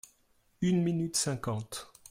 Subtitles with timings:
[0.61, 1.91] Une minute cinquante.